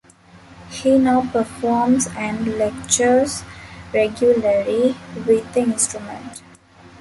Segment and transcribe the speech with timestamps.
[0.71, 3.43] He now performs and lectures
[3.93, 4.95] regularly
[5.27, 6.41] with the instrument.